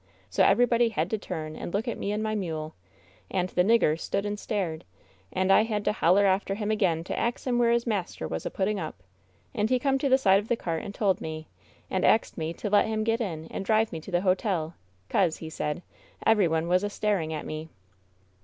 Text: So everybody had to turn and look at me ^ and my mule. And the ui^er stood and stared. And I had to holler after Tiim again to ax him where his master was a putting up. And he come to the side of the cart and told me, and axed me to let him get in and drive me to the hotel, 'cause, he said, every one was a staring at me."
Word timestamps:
So 0.31 0.43
everybody 0.43 0.89
had 0.89 1.11
to 1.11 1.19
turn 1.19 1.55
and 1.55 1.71
look 1.75 1.87
at 1.87 1.95
me 1.99 2.09
^ 2.09 2.11
and 2.15 2.23
my 2.23 2.33
mule. 2.33 2.73
And 3.29 3.49
the 3.49 3.61
ui^er 3.63 3.99
stood 3.99 4.25
and 4.25 4.39
stared. 4.39 4.83
And 5.31 5.51
I 5.51 5.61
had 5.61 5.85
to 5.85 5.91
holler 5.93 6.25
after 6.25 6.55
Tiim 6.55 6.71
again 6.71 7.03
to 7.03 7.15
ax 7.19 7.45
him 7.45 7.59
where 7.59 7.69
his 7.69 7.85
master 7.85 8.27
was 8.27 8.43
a 8.43 8.49
putting 8.49 8.79
up. 8.79 9.03
And 9.53 9.69
he 9.69 9.77
come 9.77 9.99
to 9.99 10.09
the 10.09 10.17
side 10.17 10.39
of 10.39 10.47
the 10.47 10.55
cart 10.55 10.81
and 10.81 10.95
told 10.95 11.21
me, 11.21 11.49
and 11.87 12.03
axed 12.03 12.35
me 12.35 12.51
to 12.51 12.67
let 12.71 12.87
him 12.87 13.03
get 13.03 13.21
in 13.21 13.45
and 13.51 13.63
drive 13.63 13.91
me 13.91 13.99
to 14.01 14.09
the 14.09 14.21
hotel, 14.21 14.73
'cause, 15.07 15.37
he 15.37 15.51
said, 15.51 15.83
every 16.25 16.47
one 16.47 16.67
was 16.67 16.83
a 16.83 16.89
staring 16.89 17.31
at 17.31 17.45
me." 17.45 17.69